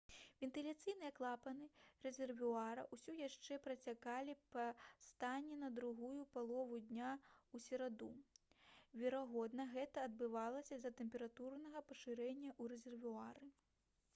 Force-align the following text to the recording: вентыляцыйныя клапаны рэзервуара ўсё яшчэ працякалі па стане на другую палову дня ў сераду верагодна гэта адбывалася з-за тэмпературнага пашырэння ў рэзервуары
вентыляцыйныя 0.41 1.11
клапаны 1.17 1.65
рэзервуара 2.05 2.85
ўсё 2.95 3.17
яшчэ 3.17 3.59
працякалі 3.67 4.35
па 4.55 4.63
стане 5.09 5.59
на 5.65 5.69
другую 5.81 6.23
палову 6.37 6.79
дня 6.87 7.11
ў 7.19 7.57
сераду 7.67 8.09
верагодна 9.05 9.69
гэта 9.77 10.09
адбывалася 10.11 10.81
з-за 10.81 10.95
тэмпературнага 11.03 11.85
пашырэння 11.93 12.51
ў 12.61 12.63
рэзервуары 12.75 13.53